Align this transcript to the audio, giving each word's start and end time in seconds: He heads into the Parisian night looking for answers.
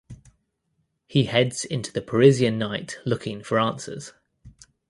He 1.05 1.25
heads 1.25 1.63
into 1.63 1.93
the 1.93 2.01
Parisian 2.01 2.57
night 2.57 2.97
looking 3.05 3.43
for 3.43 3.59
answers. 3.59 4.13